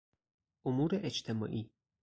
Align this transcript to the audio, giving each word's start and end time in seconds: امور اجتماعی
امور 0.65 0.91
اجتماعی 0.95 1.69